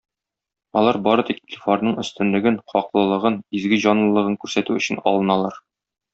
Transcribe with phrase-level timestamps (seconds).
[0.79, 5.63] Алар бары тик Илфарның өстенлеген, хаклылыгын, "изге җанлылыгын" күрсәтү өчен алыналар.